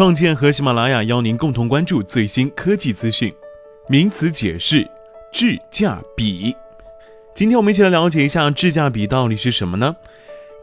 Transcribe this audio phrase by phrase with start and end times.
[0.00, 3.30] 创建和喜马拉雅邀您共同关注最新科技资讯。
[3.86, 4.90] 名词解释：
[5.30, 6.56] 质价比。
[7.34, 9.94] 今天我们一起来了解一下质价比到底是什么呢？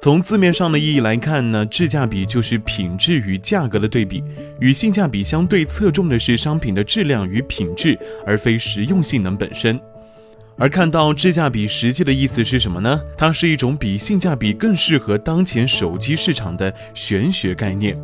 [0.02, 4.24] 从字面上的意义来看呢，质价比就是品质与价格的对比，
[4.60, 7.96] 与性价比相对，侧重的是商品的质量与品质，
[8.26, 9.80] 而非实用性能本身。
[10.58, 13.00] 而看到质价比实际的意思是什么呢？
[13.16, 17.96] 它是一种比性价比更适合当前手机市场的玄学概念。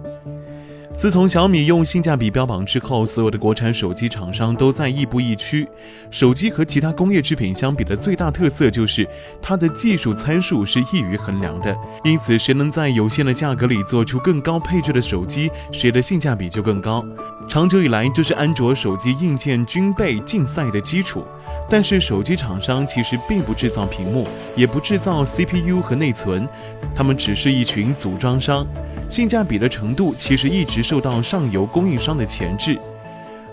[0.95, 5.67] 自从小米用性价比标榜之后，所有的国产手机厂商都在亦步亦趋。
[6.09, 9.05] 手机和其他工业制品相比的最大特色就是
[9.41, 11.75] 它的技术参数是易于衡量的，
[12.05, 17.03] 因此谁能在有限的价格里做出更高配置的手机，谁的性价比就更高。
[17.49, 21.25] 长久以来，这是安卓手机硬件军备竞赛的基础。
[21.69, 26.47] 但是手机厂商其实并不制造屏幕，也不制造 CPU 和内存，
[26.95, 28.65] 他们只是一群组装商。
[29.09, 32.79] 性价比的程度其实一直受到上游供应商的钳制，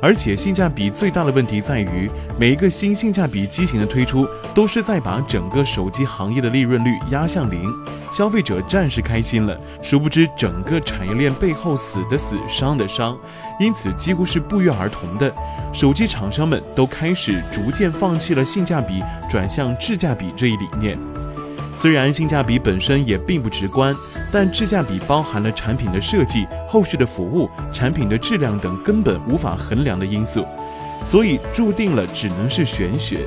[0.03, 7.71] 而且性价比最大的问题在于，每一个新性价比机型的推出，都是在把整个手机行业的利润率压向零。
[8.11, 13.17] 消费者暂时开心了，殊不知整个产业链背后死的死，伤的伤，
[13.61, 15.33] 因此几乎是不约而同的，
[15.73, 20.99] 手机厂商们都开始逐渐放弃了性价比，转向质价比这一理念。
[21.81, 23.97] 虽然性价比本身也并不直观，
[24.31, 30.45] 但质价比包含了产品的设计、后续的服务、产品的质量等根本无法衡量的因素，
[31.05, 33.21] 所以注定了只能是玄学。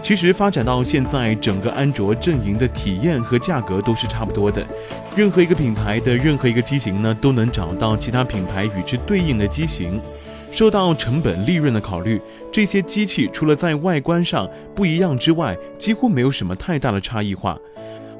[0.00, 4.64] 其实发展到现在，整个安卓阵营的体验和价格都是差不多的，
[5.16, 10.00] 任何一个品牌的任何一个机型呢，都能找到其他品牌与之对应的机型。
[10.52, 12.20] 受到成本利润的考虑，
[12.52, 17.58] 这些机器除了在外观上不一样之外，几乎没有什么太大的差异化。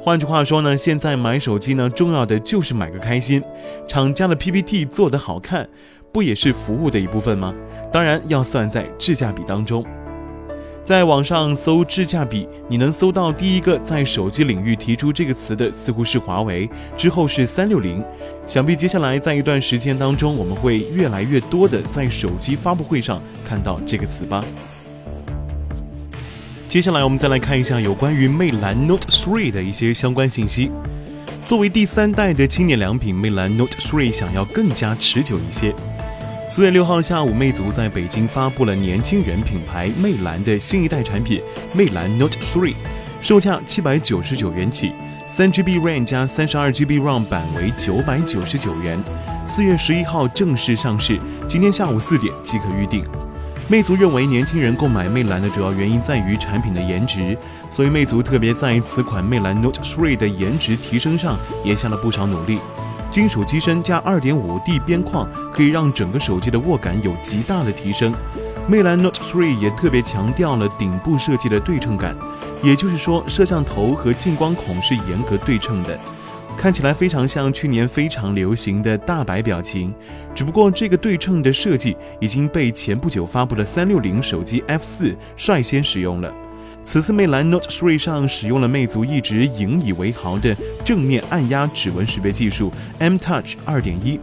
[0.01, 3.43] 换句话说呢，现在买手机呢，重要的就是买个开心。
[3.87, 5.69] 厂家的 PPT 做得好看，
[6.13, 7.53] 不也是服务的一部分吗？
[7.93, 9.85] 当然要算在质价比当中。
[10.85, 18.03] 在网上搜质价比，你能搜到第一个在手机领域提出这个词的，似乎是华为，之后是三六零。
[18.47, 24.43] 想必接下来在一段时间当中，我们会越来越多的在手机发布会上看到这个词吧。
[26.69, 30.71] 接下来我们再来看一下有关于魅蓝 Note 3的一些相关信息。
[31.47, 35.75] 作为第三代的青年良品，魅蓝 Note 3想要更加持久一些。
[36.51, 41.41] 四月六号下午，魅族在北京发布了年轻人品牌魅蓝的新一代产品
[41.73, 42.75] 魅蓝 Note 3，
[43.23, 44.93] 售价七百九十九元起，
[45.27, 49.03] 三 GB RAM 加三十二 GB ROM 版为九百九十九元。
[49.47, 51.19] 四月十一号正式上市，
[51.49, 53.03] 今天下午四点即可预定。
[53.71, 57.37] 魅族认为，年轻人购买魅蓝的主要原因在于产品的颜值，
[57.71, 62.59] 所以魅族特别在此款魅蓝 Note 3的颜值提升上也下了不少努力。
[63.11, 68.11] 金属机身加 2.5D 边框，可以让整个手机的握感有极大的提升。
[68.67, 72.17] 魅蓝 Note 3也特别强调了顶部设计的对称感，
[72.63, 75.99] 也就是说，摄像头和近光孔是严格对称的，
[76.59, 79.95] 看起来非常像去年非常流行的大白表情。
[80.35, 86.35] 只不过，这个对称的设计已经被前不久发布的360手机 F4 率先使用了。
[86.85, 94.19] 此次魅蓝 Note 3上使用了魅族一直引以为豪的正面按压指纹识别技术 M Touch 2.1。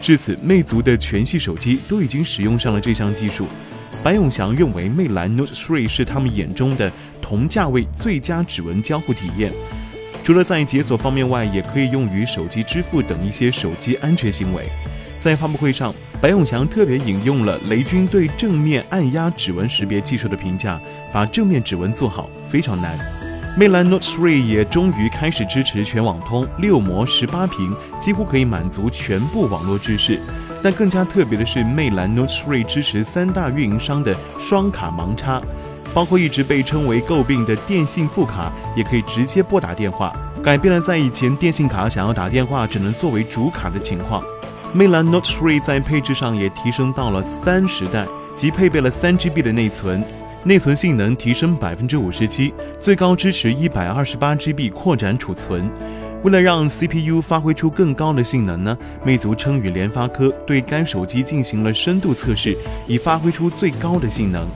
[0.00, 3.46] 至此，魅族的全系手机都已经使用上了这项技术。
[4.02, 6.90] 白永祥认为，魅蓝 Note 3是他们眼中的
[7.22, 9.52] 同价位最佳指纹交互体验。
[10.28, 14.68] 除了在解锁方面外，也可以用于手机支付等一些手机安全行为。
[15.18, 20.78] 在发布会上，白永祥特别引用了雷军对正面按压指纹识别技术的评价
[21.14, 22.98] ：“把正面指纹做好非常难。”
[23.56, 30.20] 魅蓝 Note 3也终于开始支持全网通，六模十八屏，几乎可以满足全部网络制式。
[30.62, 35.40] 但更加特别的是，魅蓝 Note 3支持三大运营商的双卡盲插，
[35.98, 44.22] 包括一直被称为诟病的电信副卡，也可以直接拨打电话，改变了在以前电信卡想要打电话只能作为主卡的情况。
[44.72, 48.06] 魅蓝 Note 3在配置上也提升到了三十代，
[48.36, 50.00] 即配备了三 GB 的内存，
[50.44, 55.68] 内存性能提升百分之五十七，最高支持一百二十八 GB 扩展储存。
[56.22, 62.56] 为了让 CPU 发挥出更高的性能呢，魅族称与联发科对该手机进行了深度测试，
[62.86, 64.46] 以发挥出最高的性能。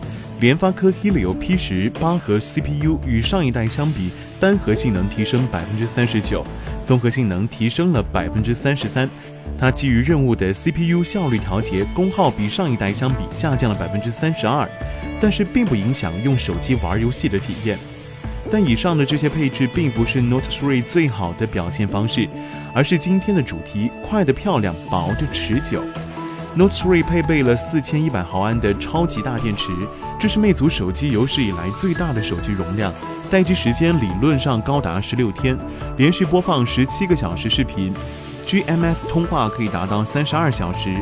[0.42, 4.10] 联发科 Helio P10 八核 CPU 与上一代相比，
[4.40, 6.44] 单核性能提升百分之三十九，
[6.84, 9.08] 综合性能提升了百分之三十三。
[9.56, 14.68] 它基于任务的 CPU 效率调节功耗比上一代相比下降了百分之三十二，
[15.20, 17.78] 但是并不影响用手机玩游戏的体验。
[18.50, 22.28] 但以上的这些配置并不是 Note 3最好的表现方式，
[22.74, 25.84] 而是今天的主题：快的漂亮，薄的持久。
[26.54, 29.72] Note 3配备了四千一百毫安的超级大电池，
[30.20, 32.92] 这是魅族手机有史以来最大的手机容量，
[33.30, 35.56] 待机时间理论上高达十六天，
[35.96, 37.94] 连续播放十七个小时视频
[38.46, 40.94] ，GMS 通话可以达到三十二小时。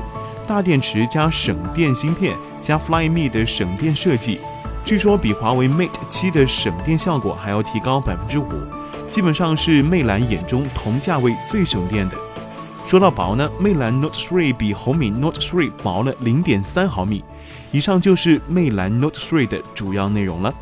[0.46, 4.40] 大电池加省电芯片加 Flyme 的省电设计，
[4.84, 8.48] 据说比华为 Mate 七的省电效果还要提高百分之五，
[9.08, 12.16] 基本上是魅蓝眼中同价位最省电的。
[12.90, 17.22] 说到薄呢，魅蓝 Note 3比红米 Note 3薄了零点三毫米。
[17.70, 20.52] 以上就是魅蓝 Note 3的主要内容了。